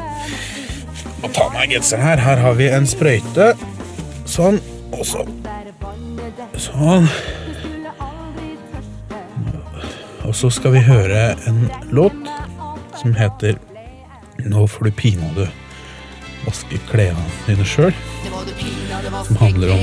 [1.23, 2.23] Må ta meg genseren her.
[2.23, 3.53] Her har vi en sprøyte.
[4.27, 4.61] Sånn.
[4.93, 5.27] Og så
[6.59, 7.09] Sånn.
[10.23, 12.29] Og så skal vi høre en låt
[13.01, 13.59] som heter
[14.43, 15.47] Nå får du pinadø
[16.47, 17.95] vaske klærne dine sjøl.
[19.27, 19.83] Som handler om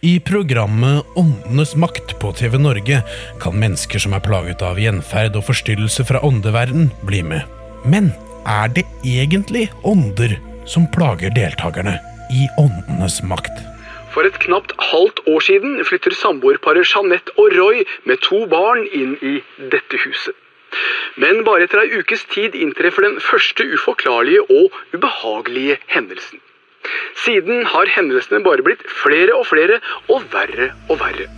[0.00, 2.98] I programmet Åndenes makt på TV Norge
[3.40, 7.46] kan mennesker som er plaget av gjenferd og forstyrrelse fra åndeverden, bli med.
[7.88, 8.10] Men
[8.44, 10.36] er det egentlig ånder
[10.68, 11.96] som plager deltakerne
[12.28, 13.54] i Åndenes makt?
[14.12, 19.16] For et knapt halvt år siden flytter samboerparet Jeanette og Roy med to barn inn
[19.24, 19.38] i
[19.72, 20.36] dette huset.
[21.16, 26.42] Men bare etter ei ukes tid inntreffer den første uforklarlige og ubehagelige hendelsen.
[27.24, 29.80] Siden har hendelsene bare blitt flere og flere
[30.12, 31.28] og verre og verre.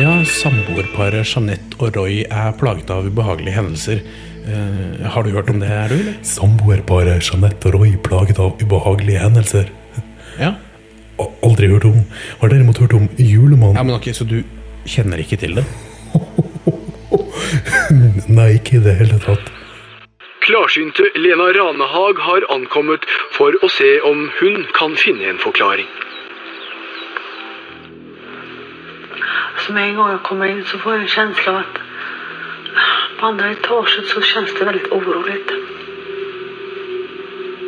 [0.00, 4.00] Ja, samboerparet Jeanette og Roy er plaget av ubehagelige hendelser.
[4.48, 6.16] Eh, har du hørt om det, er du, eller?
[6.24, 9.68] Samboerparet Jeanette og Roy plaget av ubehagelige hendelser.
[10.40, 10.54] Ja.
[11.44, 12.00] Aldri hørt om.
[12.40, 13.76] Har derimot hørt om julemannen.
[13.76, 14.40] Ja, men ok, Så du
[14.88, 15.66] kjenner ikke til det?
[18.30, 19.50] Nei, ikke i det hele tatt.
[20.50, 23.04] Klarsynte Lena Ranehag har ankommet
[23.36, 25.86] for å se om hun kan finne en forklaring.
[29.54, 31.78] Altså, med en gang jeg kommer inn, så får jeg en kjensle av at
[33.20, 35.38] på andre etaget så kjennes det veldig urolig.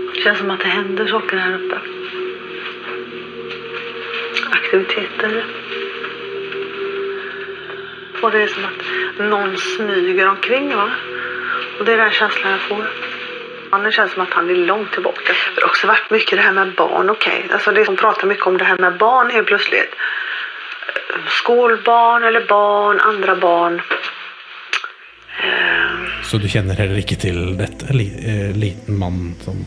[0.08, 1.78] Det kjennes som at det hender saker her oppe.
[4.58, 5.38] Aktiviteter.
[8.24, 8.86] Og det er som at
[9.22, 10.90] noen smyger omkring va.
[11.78, 12.86] Och det är den känslan jag får.
[13.84, 15.32] Det känns som att han är långt tillbaka.
[15.54, 17.48] Det har också varit mycket det här med barn, okej.
[17.52, 19.94] Alltså det som pratar mycket om det här med barn er plötsligt
[20.88, 23.82] eh, skolbarn eller barn, andra barn.
[26.22, 27.88] Så du kjenner heller ikke til dette?
[27.92, 29.64] Eh, liten mann som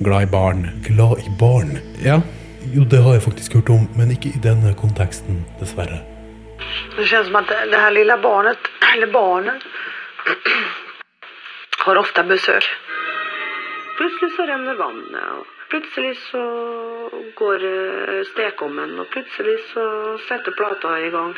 [0.00, 0.68] glad i barn.
[0.86, 1.78] Glad i barn?
[2.04, 2.20] Ja.
[2.74, 6.02] Jo, det har jeg faktisk hørt om, men ikke i denne konteksten, dessverre.
[6.96, 9.60] Det kjennes som at det her lille barnet, eller barnen,
[11.86, 12.66] har ofte besøk.
[13.96, 16.42] Plutselig så renner vannet, og plutselig så
[17.38, 19.84] går stekommen, stekeovnen, og plutselig så
[20.28, 21.32] setter plata i gang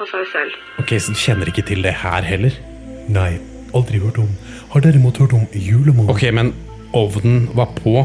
[0.00, 0.56] av seg selv.
[0.82, 2.56] Ok, Så du kjenner ikke til det her heller?
[3.10, 3.38] Nei,
[3.76, 4.32] aldri hørt om.
[4.72, 6.10] Har derimot hørt om julemannen.
[6.10, 6.54] Ok, men
[6.96, 8.02] ovnen var på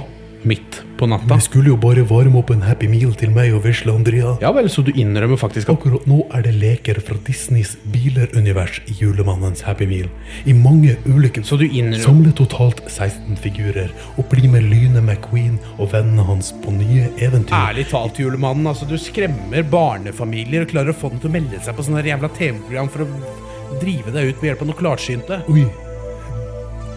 [0.47, 1.35] midt på natta?
[1.35, 4.35] Vi skulle jo bare varme opp en Happy Meal til meg og vesle Andrea.
[4.43, 8.77] Ja vel, så du innrømmer faktisk at Akkurat nå er det leker fra Disneys biler-univers
[8.87, 10.07] i julemannens Happy Meal.
[10.47, 15.59] I mange ulike Så du innrømmer Samle totalt 16 figurer, og bli med Lyne McQueen
[15.75, 17.53] og vennene hans på nye eventyr.
[17.57, 18.69] Ærlig talt, julemannen.
[18.71, 22.05] Altså, du skremmer barnefamilier og klarer å få dem til å melde seg på sånne
[22.07, 25.41] jævla TV-program for å drive deg ut ved hjelp av noe klarsynte.
[25.51, 25.65] Oi.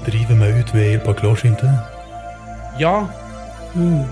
[0.07, 1.73] Drive meg ut ved hjelp av klarsynte?
[2.79, 3.09] Ja.
[3.75, 4.07] Mm.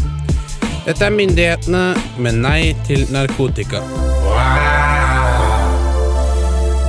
[0.87, 1.83] Dette er myndighetene
[2.19, 3.83] med nei til narkotika.
[4.25, 4.73] Wow.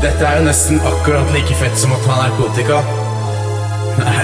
[0.03, 2.79] Dette er jo nesten akkurat like fett som å ta narkotika.
[3.99, 4.23] Nei,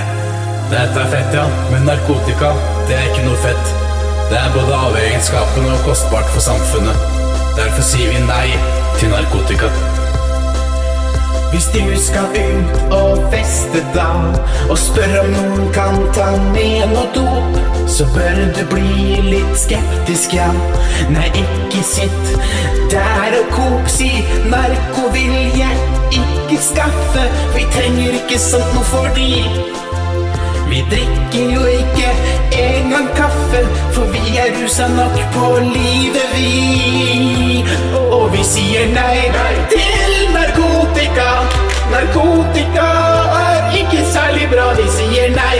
[0.72, 1.46] dette er fett, ja.
[1.74, 2.56] Men narkotika,
[2.90, 3.89] det er ikke noe fett.
[4.30, 6.98] Det er både avhengighetsskapende og kostbart for samfunnet.
[7.58, 8.50] Derfor sier vi nei
[9.00, 9.70] til narkotika.
[11.50, 14.12] Hvis du skal ut og feste da,
[14.70, 17.58] og spør om noen kan ta med noe dop,
[17.90, 20.52] så bør du bli litt skeptisk, ja.
[21.10, 22.34] Nei, ikke sitt
[22.94, 24.12] der og kop, si
[24.54, 25.74] narko vil jeg
[26.22, 27.26] ikke skaffe,
[27.58, 29.32] vi trenger ikke sånt noe fordi
[30.70, 32.10] vi drikker jo ikke
[32.52, 37.66] engang kaffe, for vi er rusa nok på livet, vi.
[38.00, 39.30] Og vi sier nei
[39.74, 41.30] til narkotika.
[41.94, 42.90] Narkotika
[43.46, 44.74] er ikke særlig bra.
[44.82, 45.58] Vi sier nei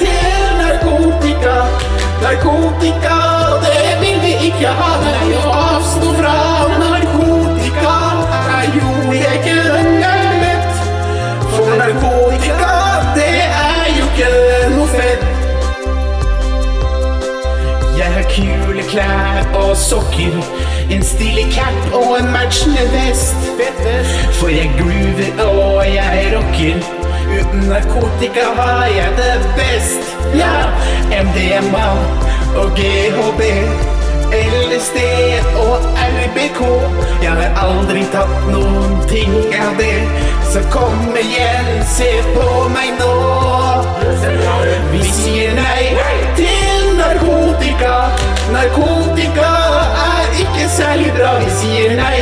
[0.00, 0.25] til
[19.86, 20.34] sokker,
[20.90, 23.36] en stilig cap og en matchende vest.
[24.38, 26.78] For jeg groover og jeg rocker.
[27.26, 30.16] Uten narkotika har jeg det best.
[30.34, 30.54] Ja,
[31.10, 31.88] MDMA
[32.56, 33.42] og GHB.
[34.36, 34.98] LSD
[35.56, 36.60] og RBK.
[37.22, 40.02] Jeg har aldri tatt noen ting av det.
[40.52, 43.12] Så kom igjen, se på meg nå.
[44.92, 45.86] Vi sier nei
[46.38, 47.94] til narkotika.
[48.54, 49.55] Narkotika
[50.76, 51.32] særlig bra.
[51.42, 52.18] Vi sier nei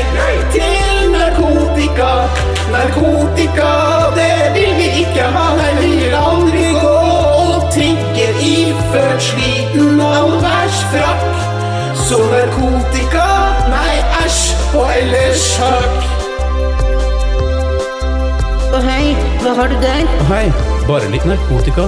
[0.54, 2.10] til narkotika.
[2.74, 3.70] Narkotika,
[4.18, 5.46] det vil vi ikke ha.
[5.60, 6.96] Nei, vi vil aldri gå
[7.42, 11.28] og tigge iført sliten allværsfrakk.
[12.04, 13.28] Så narkotika,
[13.72, 13.94] nei
[14.24, 14.42] æsj
[14.74, 16.04] og ellers takk.
[19.44, 20.06] hva har du der?
[20.28, 20.44] Hei,
[20.88, 21.84] bare litt narkotika.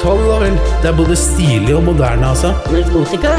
[0.00, 0.56] Ta det da vel.
[0.82, 2.54] Det er både stilig og moderne, altså.
[2.70, 3.34] Narkotika?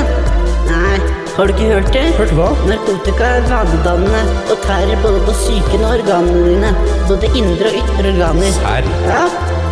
[0.68, 2.04] Nei, har du ikke hørt det?
[2.18, 2.50] Hørt hva?
[2.68, 4.22] Narkotika er vanedannende
[4.52, 6.72] og tærer både på psyken og organene dine.
[7.08, 8.52] Både indre og ytre organer.
[8.58, 8.90] Serr?
[9.08, 9.24] Ja,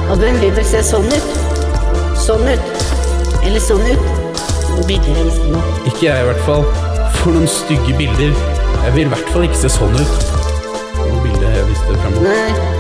[0.10, 1.30] og hvem vil vel se sånn ut?
[2.20, 2.86] Sånn ut.
[3.44, 4.10] Eller sånn ut.
[4.88, 5.62] Bilder jeg visste nå.
[5.92, 6.66] Ikke jeg, i hvert fall.
[7.20, 8.36] For noen stygge bilder.
[8.86, 10.28] Jeg vil i hvert fall ikke se sånn ut.
[11.02, 12.30] Noen bilder jeg visste fremover.
[12.30, 12.78] Nei.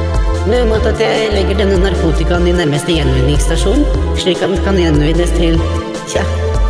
[0.49, 3.83] Nå mot at jeg legger denne narkotikaen i nærmeste gjenvinningsstasjon,
[4.17, 5.59] slik at den kan gjenvinnes til,
[6.07, 6.23] tja,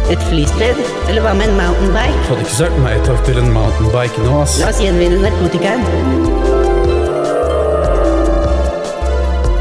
[0.09, 0.75] et flysted?
[1.09, 2.17] eller hva med en mountainbike?
[2.29, 4.57] Hadde ikke sagt nei takk til en mountainbike nå, ass.
[4.61, 5.85] La oss gjenvinne narkotikaen.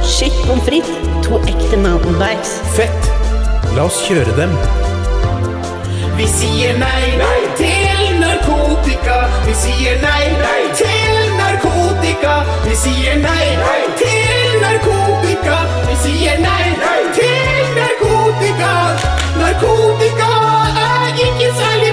[0.09, 0.91] Shit pommes frites,
[1.27, 2.59] to ekte mountainbikes.
[2.77, 3.11] Fett!
[3.77, 4.55] La oss kjøre dem.
[6.19, 9.21] Vi sier nei, nei til narkotika.
[9.47, 12.41] Vi sier nei, nei til narkotika.
[12.65, 15.61] Vi sier nei, nei til narkotika.
[15.87, 18.73] Vi sier nei, nei til narkotika.
[19.41, 20.30] Narkotika
[20.86, 21.93] er ikke særlig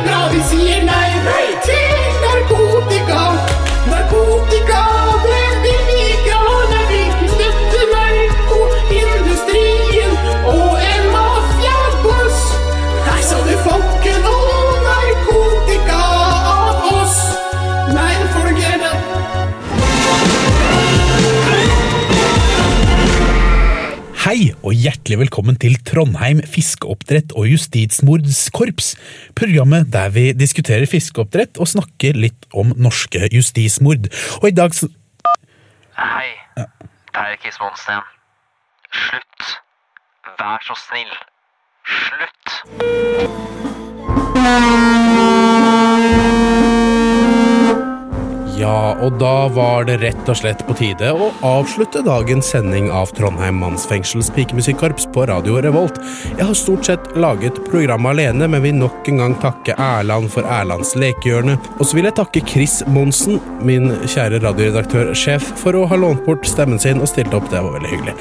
[24.86, 28.92] hjertelig velkommen til Trondheim fiskeoppdrett og justismordskorps.
[29.38, 34.12] Programmet der vi diskuterer fiskeoppdrett og snakker litt om norske justismord.
[34.44, 34.92] Og i dag så
[35.96, 36.30] Hei,
[36.60, 36.68] det
[37.16, 38.04] er Kiss Monsten.
[38.92, 39.42] Slutt.
[40.38, 41.14] Vær så snill.
[42.06, 42.46] Slutt.
[48.56, 53.10] Ja, og da var det rett og slett på tide å avslutte dagens sending av
[53.18, 55.98] Trondheim mannsfengsels pikemusikkorps på Radio Revolt.
[56.30, 60.48] Jeg har stort sett laget programmet alene, men vil nok en gang takke Erland for
[60.48, 61.58] Erlands lekehjørne.
[61.76, 66.48] Og så vil jeg takke Chris Monsen, min kjære radioredaktør-sjef, for å ha lånt bort
[66.48, 67.52] stemmen sin og stilt opp.
[67.52, 68.16] Det var veldig hyggelig.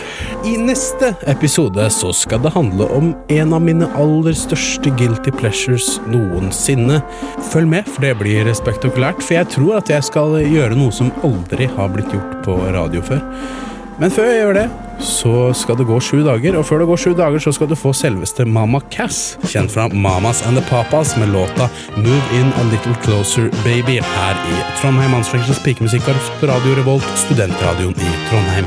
[0.50, 6.00] I neste episode så skal det handle om en av mine aller største guilty pleasures
[6.10, 6.98] noensinne.
[7.52, 11.12] Følg med, for det blir spektakulært, for jeg tror at jeg skal gjøre noe som
[11.26, 13.22] aldri har blitt gjort på radio før.
[13.98, 14.64] Men før jeg gjør det,
[15.04, 17.76] så skal det gå sju dager, og før det går sju dager, så skal du
[17.78, 22.64] få selveste Mama Cass, kjent fra Mamas and the Papas, med låta Move In A
[22.72, 28.66] Little Closer Baby, her i Trondheim Mannsfengsels pikemusikkorps på Radio Revolt, studentradioen i Trondheim.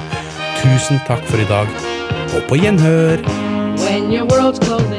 [0.62, 1.68] Tusen takk for i dag,
[2.36, 3.20] og på gjenhør!
[3.84, 4.97] When your world's closing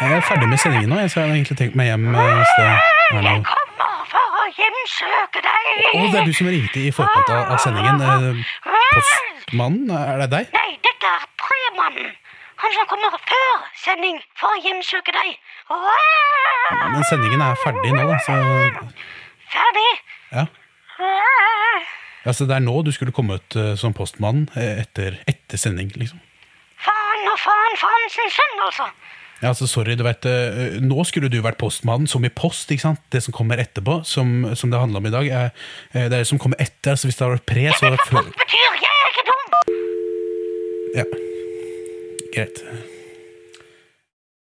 [0.00, 2.32] jeg er ferdig med sendingen nå, jeg, så jeg hadde egentlig tenkt meg hjem eh,
[2.34, 2.90] i sted.
[3.18, 3.46] Erland.
[3.50, 5.70] Kommer for å hjemsøke deg.
[5.92, 8.02] Å, det er du som ringte i forkant av, sendingen.
[8.02, 8.42] Eh,
[8.96, 10.52] postmannen, er det deg?
[10.56, 12.12] Nei, dette er premannen.
[12.64, 15.32] Han som kommer før sending for å hjemsøke deg.
[16.72, 18.38] Men sendingen er ferdig nå, da, så
[19.54, 19.90] Ferdig.
[20.34, 20.46] ja.
[22.24, 26.22] Altså, det er nå du skulle komme uh, som postmann eh, etter, etter sending, liksom.
[26.80, 28.86] Faen og faen, faen sin sønn, altså.
[29.44, 32.86] Ja, altså, sorry, du vet, eh, nå skulle du vært postmannen, som i post, ikke
[32.86, 33.02] sant?
[33.12, 35.52] Det som kommer etterpå, som, som det handler om i dag, er,
[35.92, 37.98] eh, det er det som kommer etter, altså hvis det har vært pre, så er
[37.98, 38.32] det før.
[38.48, 39.44] Ikke dum.
[40.96, 41.06] Ja,
[42.32, 42.64] greit.